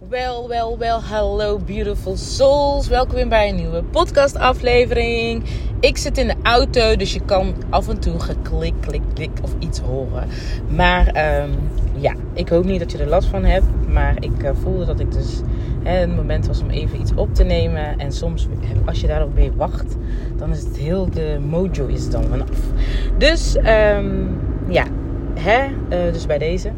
[0.00, 2.88] Wel, wel, wel, hallo beautiful souls.
[2.88, 5.44] Welkom weer bij een nieuwe podcast aflevering.
[5.80, 9.54] Ik zit in de auto, dus je kan af en toe geklik, klik, klik of
[9.58, 10.28] iets horen.
[10.68, 11.50] Maar ehm,
[11.94, 13.66] ja, ik hoop niet dat je er last van hebt.
[13.88, 15.40] Maar ik uh, voelde dat ik dus
[15.82, 17.98] hè, het moment was om even iets op te nemen.
[17.98, 18.48] En soms,
[18.84, 19.96] als je daarop mee wacht,
[20.36, 22.60] dan is het heel de mojo is dan vanaf.
[23.18, 24.84] Dus um, ja,
[25.38, 25.66] Hè?
[25.66, 26.70] Uh, dus bij deze.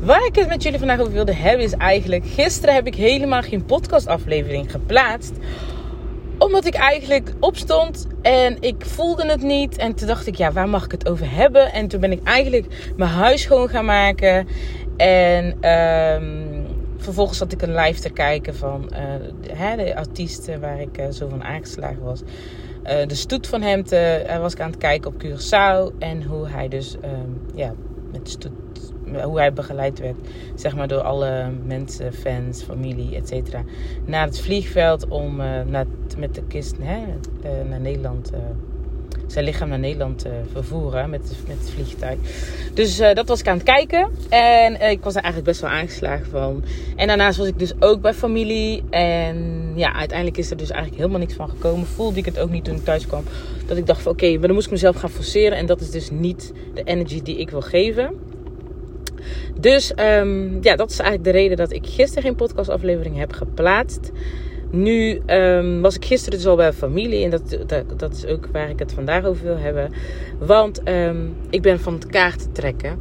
[0.00, 2.24] Waar ik het met jullie vandaag over wilde hebben is eigenlijk...
[2.26, 5.32] Gisteren heb ik helemaal geen podcastaflevering geplaatst.
[6.38, 9.76] Omdat ik eigenlijk opstond en ik voelde het niet.
[9.76, 11.72] En toen dacht ik, ja, waar mag ik het over hebben?
[11.72, 14.48] En toen ben ik eigenlijk mijn huis schoon gaan maken.
[14.96, 15.70] En...
[15.70, 16.52] Um,
[16.96, 18.92] vervolgens zat ik een live te kijken van
[19.52, 22.22] hè, de artiest waar ik uh, zo van aangeslagen was.
[22.82, 25.98] De stoet van hem te, was ik aan het kijken op Curaçao.
[25.98, 27.74] En hoe hij dus um, ja,
[28.14, 30.16] met hoe hij begeleid werd,
[30.54, 33.62] zeg maar door alle mensen, fans, familie, et cetera,
[34.04, 35.86] naar het vliegveld om uh, naar,
[36.18, 37.02] met de kist hè,
[37.44, 38.38] uh, naar Nederland, uh,
[39.26, 42.18] zijn lichaam naar Nederland te vervoeren met, met het vliegtuig.
[42.74, 46.26] Dus dat was ik aan het kijken en ik was er eigenlijk best wel aangeslagen
[46.26, 46.64] van.
[46.96, 51.00] En daarnaast was ik dus ook bij familie en ja, uiteindelijk is er dus eigenlijk
[51.00, 51.86] helemaal niks van gekomen.
[51.86, 53.24] Voelde ik het ook niet toen ik thuis kwam.
[53.66, 55.58] Dat ik dacht van oké, maar dan moest ik mezelf gaan forceren.
[55.58, 58.14] En dat is dus niet de energy die ik wil geven.
[59.60, 64.10] Dus um, ja, dat is eigenlijk de reden dat ik gisteren geen podcastaflevering heb geplaatst.
[64.74, 68.48] Nu um, was ik gisteren dus al bij familie en dat, dat, dat, is ook
[68.52, 69.92] waar ik het vandaag over wil hebben.
[70.38, 72.98] Want um, ik ben van het kaarten trekken.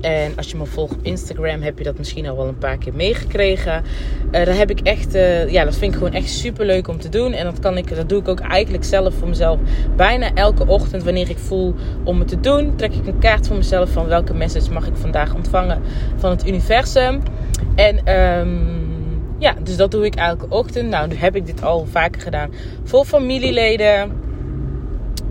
[0.00, 2.78] En als je me volgt op Instagram, heb je dat misschien al wel een paar
[2.78, 3.82] keer meegekregen.
[3.82, 6.98] Uh, daar heb ik echt, uh, ja, dat vind ik gewoon echt super leuk om
[6.98, 7.32] te doen.
[7.32, 9.58] En dat, kan ik, dat doe ik ook eigenlijk zelf voor mezelf.
[9.96, 13.56] Bijna elke ochtend, wanneer ik voel om het te doen, trek ik een kaart voor
[13.56, 15.82] mezelf van welke message mag ik vandaag ontvangen
[16.16, 17.22] van het universum.
[17.74, 18.81] En um,
[19.42, 20.88] ja, dus dat doe ik elke ochtend.
[20.88, 22.50] Nou, nu heb ik dit al vaker gedaan
[22.84, 24.12] voor familieleden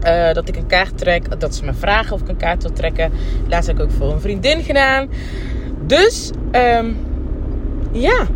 [0.03, 1.39] uh, dat ik een kaart trek.
[1.39, 3.11] Dat ze me vragen of ik een kaart wil trekken.
[3.47, 5.09] Laatst heb ik ook voor een vriendin gedaan.
[5.85, 6.97] Dus, um,
[7.91, 8.27] ja.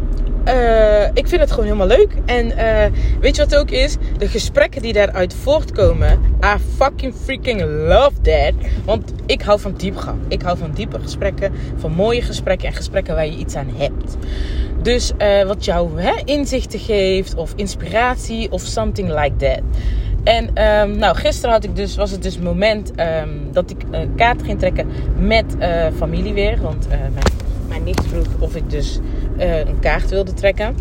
[0.48, 2.14] Uh, ik vind het gewoon helemaal leuk.
[2.26, 3.98] En uh, weet je wat ook is?
[4.18, 6.20] De gesprekken die daaruit voortkomen.
[6.44, 8.54] I fucking freaking love that.
[8.86, 10.20] Want ik hou van diepgang.
[10.28, 11.54] Ik hou van diepe gesprekken.
[11.76, 12.68] Van mooie gesprekken.
[12.68, 14.18] En gesprekken waar je iets aan hebt.
[14.82, 17.36] Dus uh, wat jou hè, inzichten geeft.
[17.36, 18.52] Of inspiratie.
[18.52, 19.62] Of something like that.
[20.24, 23.78] En um, nou, gisteren had ik dus, was het dus het moment um, dat ik
[24.16, 25.56] kaart ging trekken met
[25.98, 26.62] familie weer.
[26.62, 27.12] Want mijn,
[27.68, 29.00] mijn nicht vroeg of ik dus
[29.38, 30.76] uh, een kaart wilde trekken.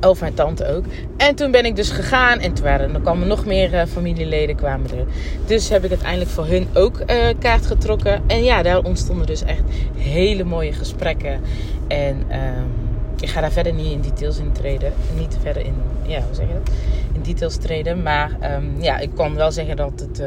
[0.00, 0.84] Of mijn tante ook.
[1.16, 2.38] En toen ben ik dus gegaan.
[2.38, 5.06] En toen waren, er kwamen nog meer familieleden kwamen er.
[5.46, 7.00] Dus heb ik uiteindelijk voor hun ook
[7.38, 8.22] kaart getrokken.
[8.26, 9.62] En ja, daar ontstonden dus echt
[9.96, 11.40] hele mooie gesprekken.
[11.88, 12.16] En...
[12.16, 12.90] Um,
[13.20, 14.92] ik ga daar verder niet in details in treden.
[15.18, 16.74] Niet verder in, ja, hoe zeg je dat?
[17.12, 18.02] In details treden.
[18.02, 20.22] Maar um, ja, ik kan wel zeggen dat het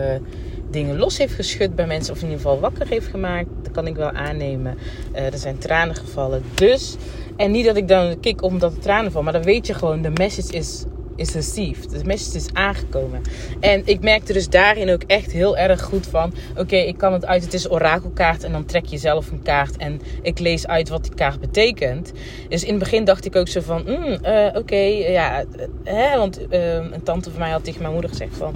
[0.75, 2.13] dingen los heeft geschud bij mensen.
[2.13, 3.47] Of in ieder geval wakker heeft gemaakt.
[3.61, 4.77] Dat kan ik wel aannemen.
[5.13, 6.43] Uh, er zijn tranen gevallen.
[6.53, 6.95] Dus,
[7.37, 9.23] en niet dat ik dan kik omdat er tranen vallen.
[9.23, 11.89] Maar dan weet je gewoon, de message is is received.
[11.89, 13.21] De message is aangekomen.
[13.59, 16.33] En ik merkte dus daarin ook echt heel erg goed van...
[16.57, 17.43] Oké, ik kan het uit.
[17.43, 18.43] Het is orakelkaart.
[18.43, 19.77] En dan trek je zelf een kaart.
[19.77, 22.11] En ik lees uit wat die kaart betekent.
[22.49, 23.83] Dus in het begin dacht ik ook zo van...
[23.85, 25.43] Mm, uh, Oké, ja.
[25.83, 28.53] Hè, want uh, een tante van mij had tegen mijn moeder gezegd van...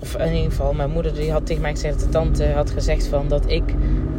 [0.00, 2.00] Of in ieder geval, mijn moeder die had tegen mij gezegd...
[2.00, 3.64] De tante had gezegd van dat ik...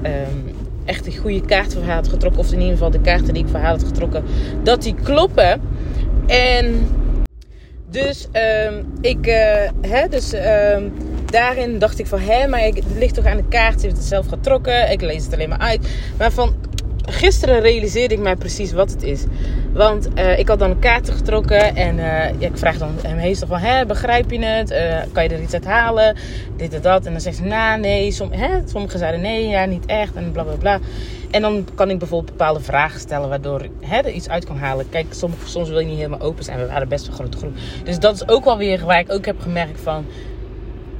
[0.04, 0.56] Um,
[0.86, 2.42] echt een goede kaart voor haar had getrokken.
[2.42, 4.24] Of in ieder geval de kaarten die ik voor haar had getrokken.
[4.64, 5.62] Dat die kloppen.
[6.28, 6.88] En
[7.90, 8.28] dus
[8.68, 10.94] um, ik, uh, hè, dus um,
[11.26, 13.80] daarin dacht ik van, hè, maar het ligt toch aan de kaart.
[13.80, 14.92] Ze heeft het zelf getrokken.
[14.92, 15.88] Ik lees het alleen maar uit.
[16.18, 16.56] Maar van
[17.10, 19.24] gisteren realiseerde ik mij precies wat het is.
[19.74, 23.16] Want uh, ik had dan een kaarten getrokken en uh, ja, ik vraag dan hem
[23.16, 24.70] meestal van, hè, begrijp je het?
[25.12, 26.16] Kan je er iets uit halen?
[26.58, 27.06] Dit en dat.
[27.06, 28.12] En dan zegt ze, nou, nee.
[28.12, 28.50] Som, hè?
[28.66, 30.80] Sommigen zeiden nee, ja, niet echt en bla bla bla.
[31.32, 34.90] En dan kan ik bijvoorbeeld bepaalde vragen stellen waardoor hè, er iets uit kan halen.
[34.90, 36.60] Kijk, soms, soms wil je niet helemaal open zijn.
[36.60, 37.54] We waren best een grote groep.
[37.84, 40.06] Dus dat is ook wel weer waar ik ook heb gemerkt van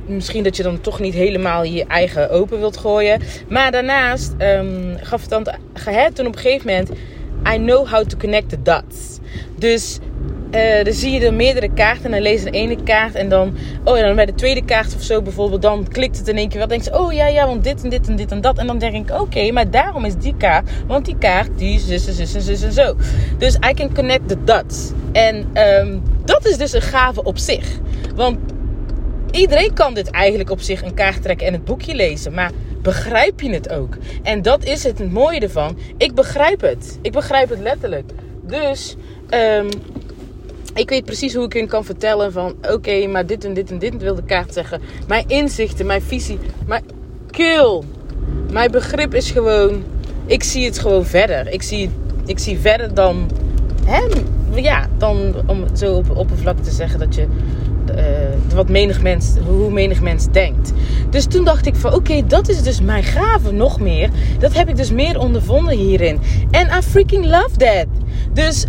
[0.06, 3.22] misschien dat je dan toch niet helemaal je eigen open wilt gooien.
[3.50, 6.90] Maar daarnaast um, gaf het dan gehet toen op een gegeven moment.
[7.54, 9.20] I know how to connect the dots.
[9.56, 10.00] Dus
[10.52, 13.30] uh, dan zie je er meerdere kaarten en dan lees je de ene kaart en
[13.30, 16.38] dan, oh ja, dan bij de tweede kaart of zo bijvoorbeeld, dan klikt het in
[16.38, 16.68] één keer wel.
[16.68, 18.58] Denk je, oh ja, ja, want dit en dit en dit en dat.
[18.58, 22.08] En dan denk ik, oké, maar daarom is die kaart, want die kaart, die zus
[22.08, 22.96] en zus en en zo.
[23.38, 24.92] Dus I can connect the dots.
[25.12, 27.68] En um, dat is dus een gave op zich.
[28.16, 28.38] Want
[29.32, 32.34] iedereen kan dit eigenlijk op zich een kaart trekken en het boekje lezen.
[32.34, 32.52] Maar
[32.82, 33.98] begrijp je het ook?
[34.24, 35.78] En dat is het, mooie ervan.
[35.98, 37.00] Ik begrijp het.
[37.02, 38.12] Ik begrijp het letterlijk.
[38.42, 38.96] Dus
[39.30, 39.70] ehm,
[40.74, 42.56] ik weet precies hoe ik hun kan vertellen van...
[42.62, 44.82] Oké, maar dit en dit en dit wil de kaart zeggen.
[45.08, 46.40] Mijn inzichten, mijn visie.
[46.66, 46.84] Mijn
[47.30, 47.82] kill.
[48.52, 49.84] Mijn begrip is gewoon...
[50.26, 51.48] Ik zie het gewoon verder.
[51.48, 51.90] Ik zie,
[52.26, 53.30] ik zie verder dan...
[53.86, 54.02] Hè,
[54.62, 57.28] ja, dan om zo op oppervlak te zeggen dat je...
[57.90, 58.06] Uh,
[58.56, 60.72] wat menig mens, hoe menig mens denkt.
[61.10, 64.10] Dus toen dacht ik van oké, dat is dus mijn gave nog meer.
[64.40, 66.20] Dat heb ik dus meer ondervonden hierin.
[66.52, 67.86] En I freaking love that.
[68.34, 68.66] Dus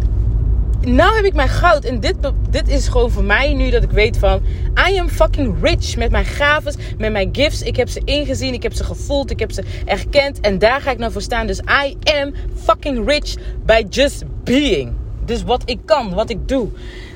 [0.81, 1.85] nou heb ik mijn goud.
[1.85, 2.14] En dit,
[2.50, 4.41] dit is gewoon voor mij nu dat ik weet van...
[4.88, 7.62] I am fucking rich met mijn gaves, met mijn gifts.
[7.62, 10.41] Ik heb ze ingezien, ik heb ze gevoeld, ik heb ze erkend.
[10.41, 11.47] En daar ga ik nou voor staan.
[11.47, 12.32] Dus I am
[12.62, 14.93] fucking rich by just being.
[15.25, 16.69] Dus wat ik kan, wat ik doe.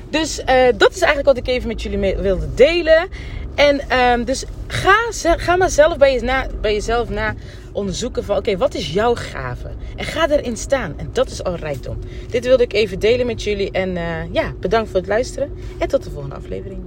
[0.09, 0.45] Dus uh,
[0.77, 3.07] dat is eigenlijk wat ik even met jullie wilde delen.
[3.55, 4.95] En um, dus ga,
[5.37, 7.35] ga maar zelf bij, je na, bij jezelf na
[7.71, 9.69] onderzoeken van oké, wat is jouw gave?
[9.95, 10.93] En ga erin staan.
[10.97, 11.97] En dat is al rijkdom.
[12.29, 13.71] Dit wilde ik even delen met jullie.
[13.71, 15.53] En uh, ja, bedankt voor het luisteren.
[15.77, 16.81] En tot de volgende aflevering.